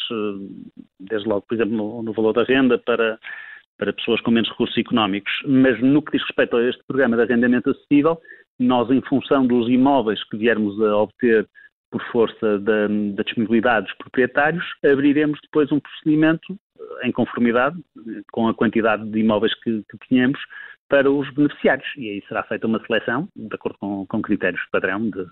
desde 0.99 1.27
logo, 1.27 1.43
por 1.47 1.55
exemplo, 1.55 1.75
no, 1.75 2.03
no 2.03 2.13
valor 2.13 2.33
da 2.33 2.43
renda 2.43 2.77
para 2.77 3.17
para 3.79 3.93
pessoas 3.93 4.21
com 4.21 4.29
menos 4.29 4.49
recursos 4.49 4.77
económicos. 4.77 5.31
Mas 5.47 5.81
no 5.81 6.03
que 6.03 6.11
diz 6.11 6.21
respeito 6.27 6.55
a 6.57 6.69
este 6.69 6.83
programa 6.85 7.15
de 7.15 7.23
arrendamento 7.23 7.71
acessível, 7.71 8.19
nós, 8.59 8.91
em 8.91 9.01
função 9.01 9.47
dos 9.47 9.67
imóveis 9.69 10.23
que 10.25 10.37
viermos 10.37 10.79
a 10.83 10.97
obter 10.97 11.47
por 11.89 12.03
força 12.11 12.59
da, 12.59 12.87
da 12.87 13.23
disponibilidade 13.23 13.87
dos 13.87 13.95
proprietários, 13.95 14.63
abriremos 14.83 15.39
depois 15.41 15.71
um 15.71 15.79
procedimento 15.79 16.55
em 17.03 17.11
conformidade 17.11 17.77
com 18.31 18.47
a 18.47 18.53
quantidade 18.53 19.09
de 19.09 19.19
imóveis 19.19 19.53
que, 19.63 19.83
que 19.89 19.97
para 20.89 21.09
os 21.09 21.31
beneficiários. 21.33 21.87
E 21.95 22.09
aí 22.09 22.23
será 22.27 22.43
feita 22.43 22.67
uma 22.67 22.83
seleção, 22.85 23.29
de 23.35 23.55
acordo 23.55 23.77
com, 23.79 24.05
com 24.07 24.21
critérios 24.21 24.61
padrão, 24.71 25.09
de, 25.09 25.25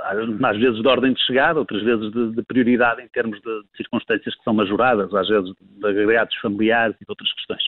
às 0.00 0.58
vezes 0.58 0.80
de 0.80 0.86
ordem 0.86 1.14
de 1.14 1.20
chegada, 1.22 1.58
outras 1.58 1.82
vezes 1.82 2.12
de, 2.12 2.32
de 2.32 2.42
prioridade 2.42 3.02
em 3.02 3.08
termos 3.08 3.40
de, 3.40 3.62
de, 3.62 3.76
circunstâncias 3.76 4.34
que 4.36 4.44
são 4.44 4.52
majoradas, 4.52 5.12
às 5.14 5.26
vezes 5.26 5.52
de 5.58 5.86
agregados 5.86 6.36
familiares 6.36 6.94
e 7.00 7.04
de 7.04 7.10
outras 7.10 7.32
questões. 7.32 7.62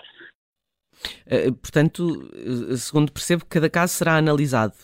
Eh, 1.27 1.51
portanto, 1.51 2.31
eh, 2.35 2.77
segundo 2.77 3.11
percebo, 3.11 3.45
cada 3.47 3.71
caso 3.71 3.95
será 3.95 4.17
analisado. 4.17 4.75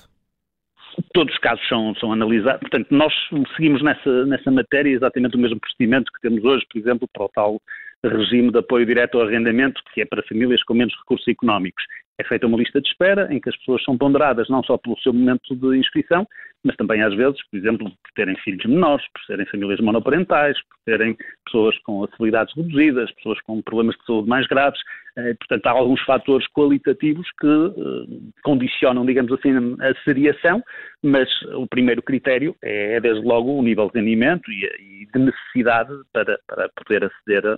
Todos 1.14 1.32
os 1.32 1.40
casos 1.40 1.66
são, 1.68 1.94
são 1.97 2.12
analisados. 2.12 2.61
Portanto, 2.61 2.88
nós 2.90 3.12
seguimos 3.54 3.82
nessa, 3.82 4.26
nessa 4.26 4.50
matéria 4.50 4.90
exatamente 4.90 5.37
o 5.37 5.38
mesmo 5.38 5.61
procedimento 5.61 6.11
que 6.12 6.20
temos 6.20 6.42
hoje, 6.42 6.66
por 6.70 6.78
exemplo, 6.78 7.09
para 7.12 7.25
o 7.25 7.28
tal 7.28 7.62
regime 8.04 8.50
de 8.50 8.59
apoio 8.59 8.87
direto 8.87 9.18
ao 9.18 9.26
arrendamento, 9.26 9.80
que 9.92 10.00
é 10.00 10.04
para 10.06 10.23
famílias 10.23 10.62
com 10.64 10.75
menos 10.75 10.94
recursos 10.99 11.28
económicos. 11.28 11.85
É 12.20 12.24
feita 12.24 12.46
uma 12.46 12.58
lista 12.58 12.82
de 12.82 12.86
espera 12.86 13.32
em 13.32 13.40
que 13.40 13.48
as 13.48 13.56
pessoas 13.56 13.82
são 13.82 13.96
ponderadas 13.96 14.46
não 14.50 14.62
só 14.62 14.76
pelo 14.76 14.98
seu 14.98 15.10
momento 15.10 15.56
de 15.56 15.78
inscrição, 15.78 16.26
mas 16.62 16.76
também 16.76 17.02
às 17.02 17.14
vezes, 17.14 17.40
por 17.48 17.56
exemplo, 17.56 17.90
por 17.90 18.12
terem 18.14 18.36
filhos 18.44 18.62
menores, 18.66 19.06
por 19.14 19.24
serem 19.24 19.46
famílias 19.46 19.80
monoparentais, 19.80 20.58
por 20.68 20.76
terem 20.84 21.16
pessoas 21.46 21.78
com 21.78 22.04
acessibilidades 22.04 22.54
reduzidas, 22.54 23.10
pessoas 23.12 23.40
com 23.40 23.62
problemas 23.62 23.96
de 23.96 24.04
saúde 24.04 24.28
mais 24.28 24.46
graves. 24.46 24.78
Eh, 25.16 25.32
portanto, 25.32 25.66
há 25.66 25.70
alguns 25.70 26.02
fatores 26.02 26.46
qualitativos 26.48 27.26
que 27.40 27.46
eh, 27.46 28.32
condicionam, 28.42 29.06
digamos 29.06 29.32
assim, 29.32 29.52
a 29.80 29.94
seriação, 30.04 30.62
mas 31.02 31.26
o 31.54 31.66
primeiro 31.66 32.02
critério 32.02 32.54
é, 32.62 33.00
desde 33.00 33.24
logo, 33.24 33.58
o 33.58 33.62
nível 33.62 33.90
de 33.90 33.98
rendimento 33.98 34.52
e, 34.52 35.08
de 35.10 35.18
necessidade 35.18 35.90
para, 36.12 36.38
para 36.46 36.68
poder 36.76 37.04
aceder 37.04 37.56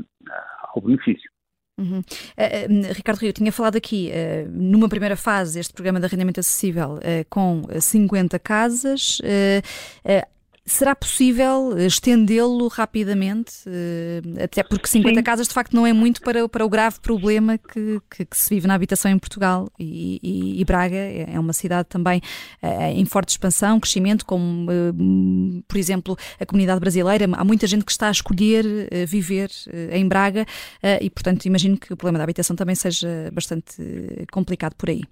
ao 0.72 0.80
benefício. 0.80 1.28
Uhum. 1.82 1.98
Uh, 1.98 2.92
Ricardo 2.92 3.18
Rio, 3.18 3.32
tinha 3.32 3.50
falado 3.52 3.76
aqui, 3.76 4.10
uh, 4.12 4.50
numa 4.50 4.88
primeira 4.88 5.16
fase, 5.16 5.58
este 5.58 5.72
programa 5.72 5.98
de 5.98 6.06
arrendamento 6.06 6.40
acessível 6.40 6.94
uh, 6.94 7.26
com 7.28 7.62
50 7.80 8.38
casas. 8.38 9.20
Será 10.64 10.94
possível 10.94 11.76
estendê-lo 11.76 12.68
rapidamente? 12.68 13.64
Até 14.42 14.62
porque 14.62 14.86
50 14.86 15.16
Sim. 15.16 15.22
casas 15.22 15.48
de 15.48 15.54
facto 15.54 15.74
não 15.74 15.84
é 15.84 15.92
muito 15.92 16.20
para, 16.20 16.48
para 16.48 16.64
o 16.64 16.68
grave 16.68 17.00
problema 17.00 17.58
que, 17.58 18.00
que, 18.08 18.24
que 18.24 18.38
se 18.38 18.54
vive 18.54 18.68
na 18.68 18.74
habitação 18.74 19.10
em 19.10 19.18
Portugal. 19.18 19.68
E, 19.76 20.20
e, 20.22 20.60
e 20.60 20.64
Braga 20.64 20.96
é 20.96 21.38
uma 21.38 21.52
cidade 21.52 21.88
também 21.88 22.20
em 22.94 23.04
forte 23.04 23.30
expansão, 23.30 23.80
crescimento, 23.80 24.24
como 24.24 24.68
por 25.66 25.76
exemplo 25.76 26.16
a 26.38 26.46
comunidade 26.46 26.78
brasileira. 26.78 27.28
Há 27.32 27.44
muita 27.44 27.66
gente 27.66 27.84
que 27.84 27.90
está 27.90 28.06
a 28.06 28.12
escolher 28.12 28.64
viver 29.06 29.50
em 29.90 30.06
Braga 30.06 30.46
e, 31.00 31.10
portanto, 31.10 31.44
imagino 31.44 31.76
que 31.76 31.92
o 31.92 31.96
problema 31.96 32.18
da 32.18 32.24
habitação 32.24 32.54
também 32.54 32.76
seja 32.76 33.30
bastante 33.32 33.82
complicado 34.30 34.74
por 34.76 34.90
aí. 34.90 35.02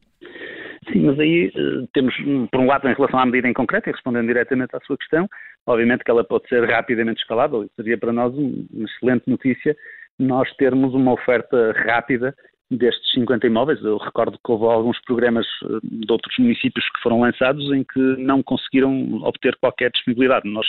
Sim, 0.93 1.07
mas 1.07 1.19
aí 1.19 1.49
uh, 1.49 1.87
temos, 1.93 2.15
por 2.51 2.61
um 2.61 2.67
lado, 2.67 2.89
em 2.89 2.95
relação 2.95 3.21
à 3.21 3.27
medida 3.27 3.49
em 3.49 3.53
concreto, 3.53 3.89
e 3.89 3.93
respondendo 3.93 4.27
diretamente 4.27 4.75
à 4.75 4.81
sua 4.81 4.97
questão, 4.97 5.29
obviamente 5.67 6.05
que 6.05 6.11
ela 6.11 6.25
pode 6.25 6.49
ser 6.49 6.65
rapidamente 6.69 7.21
escalável, 7.21 7.65
e 7.65 7.71
seria 7.77 7.99
para 7.99 8.13
nós 8.13 8.33
um, 8.35 8.67
uma 8.73 8.87
excelente 8.87 9.29
notícia 9.29 9.77
nós 10.19 10.53
termos 10.57 10.93
uma 10.93 11.13
oferta 11.13 11.73
rápida 11.73 12.35
destes 12.71 13.11
50 13.13 13.47
imóveis. 13.47 13.83
Eu 13.83 13.97
recordo 13.97 14.39
que 14.45 14.53
houve 14.53 14.67
alguns 14.67 15.01
programas 15.03 15.47
eh, 15.65 15.79
de 15.83 16.13
outros 16.13 16.37
municípios 16.39 16.85
que 16.91 17.03
foram 17.03 17.21
lançados 17.21 17.65
em 17.73 17.83
que 17.83 17.99
não 18.19 18.43
conseguiram 18.43 19.23
obter 19.23 19.57
qualquer 19.57 19.91
disponibilidade. 19.91 20.49
Nós, 20.49 20.67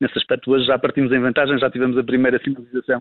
nesse 0.00 0.18
aspecto, 0.18 0.50
hoje 0.50 0.66
já 0.66 0.78
partimos 0.78 1.12
em 1.12 1.20
vantagem, 1.20 1.58
já 1.58 1.70
tivemos 1.70 1.96
a 1.96 2.04
primeira 2.04 2.38
finalização 2.40 3.00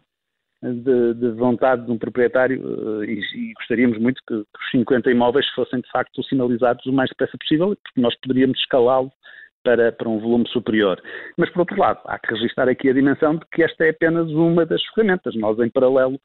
de, 0.62 1.14
de, 1.16 1.32
vontade 1.32 1.86
de 1.86 1.92
um 1.92 1.98
proprietário 1.98 2.62
uh, 2.62 3.04
e, 3.04 3.20
e, 3.20 3.54
gostaríamos 3.54 3.98
muito 3.98 4.22
que, 4.28 4.36
que, 4.36 4.64
os 4.64 4.72
50 4.72 5.10
imóveis 5.10 5.48
fossem 5.56 5.82
de 5.82 5.90
facto 5.90 6.24
sinalizados 6.24 6.86
o 6.86 6.94
mais 6.94 7.10
depressa 7.10 7.38
possível, 7.38 7.76
porque 7.84 8.00
nós 8.00 8.16
poderíamos 8.20 8.60
escalá-lo 8.60 9.12
para, 9.64 9.92
para 9.92 10.10
um 10.10 10.20
volume 10.20 10.48
superior. 10.50 11.02
Mas, 11.38 11.50
por 11.52 11.62
outro 11.62 11.80
lado, 11.80 12.00
há 12.06 12.20
que 12.20 12.34
registrar 12.34 12.70
aqui 12.70 12.90
a 12.90 12.94
dimensão 12.94 13.36
de 13.36 13.46
que 13.52 13.64
esta 13.64 13.86
é 13.86 13.90
apenas 13.90 14.30
uma 14.30 14.66
das 14.66 14.84
ferramentas. 14.94 15.36
Nós, 15.36 15.58
em 15.60 15.70
paralelo 15.70 16.20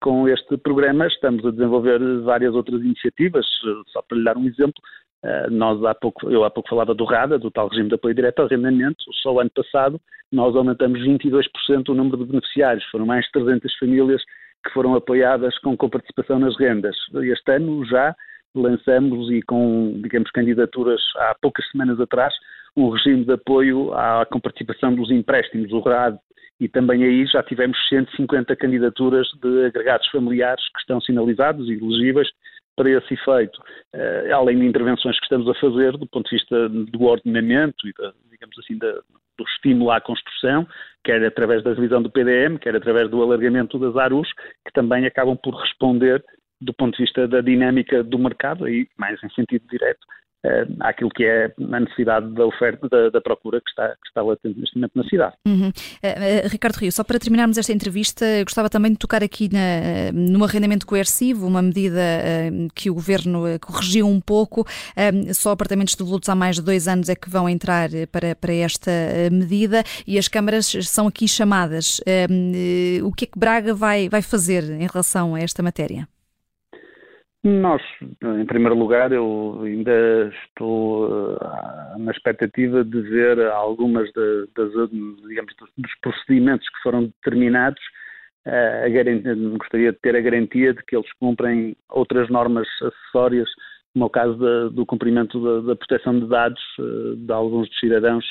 com 0.00 0.28
este 0.28 0.56
programa, 0.56 1.06
estamos 1.06 1.44
a 1.44 1.50
desenvolver 1.50 2.00
várias 2.22 2.54
outras 2.54 2.80
iniciativas. 2.80 3.46
Só 3.88 4.02
para 4.02 4.18
lhe 4.18 4.24
dar 4.24 4.36
um 4.36 4.46
exemplo, 4.46 4.82
eh, 4.82 5.09
nós 5.50 5.84
há 5.84 5.94
pouco, 5.94 6.30
eu 6.30 6.44
há 6.44 6.50
pouco 6.50 6.68
falava 6.68 6.94
do 6.94 7.04
RADA, 7.04 7.38
do 7.38 7.50
tal 7.50 7.68
regime 7.68 7.88
de 7.88 7.94
apoio 7.94 8.14
direto 8.14 8.40
ao 8.40 8.46
arrendamento. 8.46 9.04
Só 9.22 9.34
o 9.34 9.40
ano 9.40 9.50
passado 9.50 10.00
nós 10.32 10.54
aumentamos 10.54 11.00
22% 11.00 11.88
o 11.88 11.94
número 11.94 12.18
de 12.18 12.24
beneficiários. 12.24 12.84
Foram 12.90 13.06
mais 13.06 13.24
de 13.26 13.32
300 13.32 13.76
famílias 13.78 14.22
que 14.64 14.72
foram 14.72 14.94
apoiadas 14.94 15.58
com 15.58 15.76
coparticipação 15.76 16.38
nas 16.38 16.56
rendas. 16.58 16.96
Este 17.14 17.52
ano 17.52 17.84
já 17.86 18.14
lançamos 18.54 19.30
e 19.30 19.42
com, 19.42 20.00
digamos, 20.02 20.30
candidaturas 20.30 21.00
há 21.16 21.34
poucas 21.40 21.68
semanas 21.70 22.00
atrás, 22.00 22.34
um 22.76 22.90
regime 22.90 23.24
de 23.24 23.32
apoio 23.32 23.92
à 23.94 24.26
comparticipação 24.26 24.94
dos 24.94 25.10
empréstimos, 25.10 25.72
o 25.72 25.80
RAD, 25.80 26.18
e 26.58 26.68
também 26.68 27.02
aí 27.04 27.26
já 27.26 27.42
tivemos 27.42 27.78
150 27.88 28.54
candidaturas 28.56 29.26
de 29.42 29.66
agregados 29.66 30.06
familiares 30.08 30.62
que 30.74 30.80
estão 30.80 31.00
sinalizados 31.00 31.68
e 31.68 31.72
elegíveis 31.72 32.28
para 32.76 32.90
esse 32.90 33.14
efeito, 33.14 33.60
uh, 33.94 34.34
além 34.34 34.58
de 34.58 34.66
intervenções 34.66 35.18
que 35.18 35.24
estamos 35.24 35.48
a 35.48 35.54
fazer 35.60 35.92
do 35.96 36.06
ponto 36.06 36.28
de 36.28 36.36
vista 36.36 36.68
do 36.68 37.02
ordenamento 37.02 37.86
e, 37.86 37.92
da, 37.92 38.12
digamos 38.30 38.58
assim, 38.58 38.78
da, 38.78 38.92
do 38.92 39.44
estímulo 39.44 39.90
à 39.90 40.00
construção, 40.00 40.66
quer 41.04 41.24
através 41.24 41.62
da 41.62 41.72
revisão 41.72 42.02
do 42.02 42.10
PDM, 42.10 42.58
quer 42.58 42.76
através 42.76 43.10
do 43.10 43.22
alargamento 43.22 43.78
das 43.78 43.96
ARUs, 43.96 44.32
que 44.64 44.72
também 44.72 45.06
acabam 45.06 45.36
por 45.36 45.54
responder 45.54 46.22
do 46.60 46.74
ponto 46.74 46.96
de 46.96 47.04
vista 47.04 47.26
da 47.26 47.40
dinâmica 47.40 48.02
do 48.02 48.18
mercado, 48.18 48.66
aí 48.66 48.86
mais 48.98 49.22
em 49.22 49.30
sentido 49.30 49.64
direto, 49.70 50.06
uh, 50.44 50.76
àquilo 50.80 51.10
que 51.10 51.24
é 51.24 51.52
a 51.72 51.80
necessidade 51.80 52.32
da 52.34 52.46
oferta, 52.46 52.88
da, 52.88 53.10
da 53.10 53.20
procura 53.20 53.60
que 53.60 53.70
está, 53.70 53.88
que 53.88 54.08
está 54.08 54.22
latente 54.22 54.58
neste 54.58 54.76
momento 54.76 54.92
na 54.94 55.04
cidade. 55.04 55.34
Uhum. 55.46 55.68
Uh, 55.68 56.48
Ricardo 56.48 56.76
Rio, 56.76 56.92
só 56.92 57.04
para 57.04 57.18
terminarmos 57.18 57.58
esta 57.58 57.72
entrevista, 57.72 58.24
gostava 58.44 58.68
também 58.68 58.92
de 58.92 58.98
tocar 58.98 59.22
aqui 59.22 59.48
na, 59.52 60.12
no 60.12 60.44
arrendamento 60.44 60.86
coercivo, 60.86 61.46
uma 61.46 61.62
medida 61.62 62.00
uh, 62.00 62.68
que 62.74 62.90
o 62.90 62.94
Governo 62.94 63.44
corrigiu 63.60 64.06
um 64.06 64.20
pouco. 64.20 64.66
só 65.34 65.52
apartamentos 65.52 65.94
devolutos 65.94 66.28
há 66.28 66.34
mais 66.34 66.56
de 66.56 66.62
dois 66.62 66.86
anos 66.86 67.08
é 67.08 67.14
que 67.14 67.30
vão 67.30 67.48
entrar 67.48 67.88
para, 68.12 68.34
para 68.34 68.52
esta 68.52 68.90
medida 69.32 69.82
e 70.06 70.18
as 70.18 70.28
câmaras 70.28 70.66
são 70.82 71.06
aqui 71.06 71.26
chamadas. 71.26 72.00
o 73.02 73.12
que 73.12 73.24
é 73.24 73.26
que 73.26 73.38
Braga 73.38 73.74
vai, 73.74 74.08
vai 74.08 74.22
fazer 74.22 74.64
em 74.64 74.86
relação 74.86 75.34
a 75.34 75.40
esta 75.40 75.62
matéria? 75.62 76.06
Nós, 77.42 77.80
em 78.22 78.44
primeiro 78.44 78.76
lugar, 78.76 79.12
eu 79.12 79.62
ainda 79.64 80.30
estou 80.44 81.08
uh, 81.08 81.98
na 81.98 82.10
expectativa 82.10 82.84
de 82.84 83.00
ver 83.00 83.40
algumas 83.46 84.10
de, 84.12 84.46
das, 84.54 84.70
digamos, 85.26 85.54
dos 85.78 85.94
procedimentos 86.02 86.68
que 86.68 86.82
foram 86.82 87.04
determinados. 87.04 87.80
Uh, 88.46 89.56
gostaria 89.56 89.90
de 89.90 89.98
ter 90.00 90.16
a 90.16 90.20
garantia 90.20 90.74
de 90.74 90.82
que 90.84 90.94
eles 90.94 91.10
cumprem 91.14 91.74
outras 91.88 92.28
normas 92.28 92.68
acessórias, 92.82 93.48
como 93.94 94.04
é 94.04 94.06
o 94.06 94.10
caso 94.10 94.36
da, 94.36 94.68
do 94.68 94.84
cumprimento 94.84 95.42
da, 95.42 95.68
da, 95.68 95.76
proteção 95.76 96.20
de 96.20 96.26
dados 96.26 96.62
uh, 96.78 97.16
de 97.16 97.32
alguns 97.32 97.70
dos 97.70 97.78
cidadãos 97.78 98.24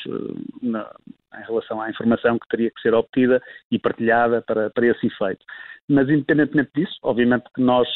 na, 0.61 0.87
em 1.35 1.45
relação 1.47 1.81
à 1.81 1.89
informação 1.89 2.37
que 2.37 2.47
teria 2.47 2.69
que 2.69 2.81
ser 2.81 2.93
obtida 2.93 3.41
e 3.71 3.79
partilhada 3.79 4.43
para, 4.43 4.69
para 4.69 4.85
esse 4.85 5.07
efeito. 5.07 5.43
Mas, 5.87 6.07
independentemente 6.09 6.69
disso, 6.75 6.93
obviamente 7.01 7.45
que 7.55 7.61
nós 7.61 7.87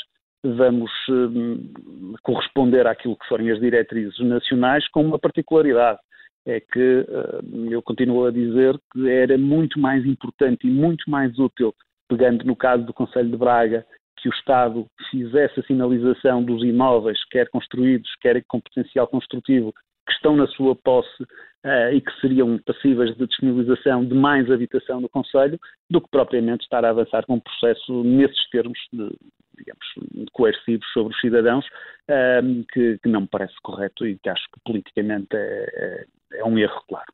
vamos 0.44 0.92
um, 1.10 2.14
corresponder 2.22 2.86
àquilo 2.86 3.18
que 3.18 3.28
forem 3.28 3.52
as 3.52 3.60
diretrizes 3.60 4.20
nacionais 4.20 4.88
com 4.90 5.02
uma 5.06 5.18
particularidade. 5.18 6.00
É 6.46 6.60
que 6.60 7.06
uh, 7.08 7.72
eu 7.72 7.82
continuo 7.82 8.26
a 8.26 8.32
dizer 8.32 8.78
que 8.92 9.10
era 9.10 9.38
muito 9.38 9.80
mais 9.80 10.06
importante 10.06 10.68
e 10.68 10.70
muito 10.70 11.10
mais 11.10 11.40
útil, 11.40 11.74
pegando 12.10 12.44
no 12.44 12.56
caso 12.56 12.84
do 12.84 12.94
Conselho 12.94 13.30
de 13.30 13.38
Braga, 13.38 13.86
que 14.18 14.28
o 14.28 14.34
Estado 14.34 14.86
fizesse 15.10 15.60
a 15.60 15.64
sinalização 15.64 16.44
dos 16.44 16.62
imóveis, 16.64 17.18
quer 17.30 17.50
construídos, 17.50 18.10
quer 18.22 18.44
com 18.48 18.60
potencial 18.60 19.08
construtivo, 19.08 19.74
que 20.06 20.14
estão 20.14 20.36
na 20.36 20.48
sua 20.48 20.76
posse 20.76 21.24
uh, 21.24 21.94
e 21.94 22.02
que 22.02 22.12
seriam 22.20 22.58
passíveis 22.66 23.16
de 23.16 23.28
disponibilização 23.28 24.06
de 24.06 24.14
mais 24.14 24.50
habitação 24.52 25.02
no 25.02 25.10
Conselho, 25.10 25.60
do 25.90 26.02
que 26.02 26.10
propriamente 26.10 26.64
estar 26.64 26.84
a 26.84 26.90
avançar 26.90 27.26
com 27.26 27.36
um 27.36 27.40
processo 27.40 28.04
nesses 28.04 28.50
termos 28.50 28.78
de, 28.92 29.10
digamos, 29.58 30.30
coercivos 30.32 30.86
sobre 30.94 31.14
os 31.14 31.20
cidadãos, 31.20 31.66
uh, 31.66 32.66
que, 32.72 32.98
que, 33.02 33.10
não 33.10 33.22
me 33.22 33.28
parece 33.28 33.56
correto 33.64 34.06
e 34.06 34.18
que 34.18 34.30
acho 34.30 34.44
que 34.54 34.60
politicamente 34.66 35.36
é, 35.36 36.06
é, 36.34 36.40
é 36.40 36.46
um 36.46 36.58
erro 36.58 36.82
claro. 36.88 37.12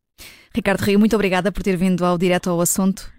Ricardo 0.53 0.81
Rio, 0.81 0.99
muito 0.99 1.15
obrigada 1.15 1.51
por 1.51 1.63
ter 1.63 1.77
vindo 1.77 2.03
ao 2.03 2.17
direto 2.17 2.49
ao 2.49 2.59
assunto. 2.59 3.18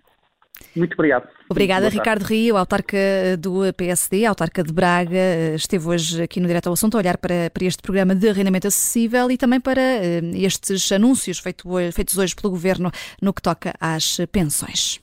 Muito 0.74 0.94
obrigado. 0.94 1.28
Obrigada, 1.48 1.88
Ricardo 1.88 2.22
Rio, 2.22 2.56
autarca 2.56 2.96
do 3.38 3.72
PSD, 3.74 4.24
autarca 4.24 4.62
de 4.62 4.72
Braga, 4.72 5.54
esteve 5.56 5.86
hoje 5.86 6.22
aqui 6.22 6.38
no 6.40 6.46
Direto 6.46 6.68
ao 6.68 6.74
Assunto 6.74 6.96
a 6.96 6.98
olhar 6.98 7.18
para, 7.18 7.50
para 7.50 7.64
este 7.64 7.82
programa 7.82 8.14
de 8.14 8.28
arrendamento 8.28 8.68
acessível 8.68 9.30
e 9.30 9.36
também 9.36 9.60
para 9.60 9.80
eh, 9.80 10.20
estes 10.34 10.92
anúncios 10.92 11.40
feito, 11.40 11.68
feitos 11.92 12.16
hoje 12.16 12.36
pelo 12.36 12.50
Governo 12.50 12.92
no 13.20 13.32
que 13.32 13.42
toca 13.42 13.74
às 13.80 14.18
pensões. 14.30 15.00